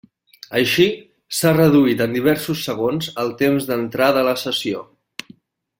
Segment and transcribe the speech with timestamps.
[0.59, 0.85] Així,
[1.39, 4.85] s'ha reduït en diversos segons el temps d'entrada a la sessió.